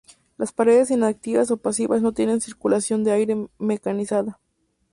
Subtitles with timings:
[0.35, 4.39] Las 'paredes inactivas' o 'pasivas' no tienen circulación de aire mecanizada.